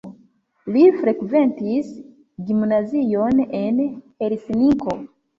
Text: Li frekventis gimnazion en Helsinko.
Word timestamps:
Li 0.75 0.83
frekventis 1.01 1.91
gimnazion 2.47 3.43
en 3.59 3.83
Helsinko. 4.23 4.97